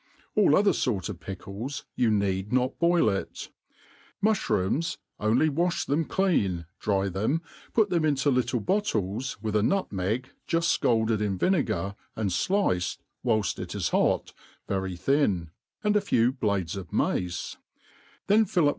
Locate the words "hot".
13.89-14.33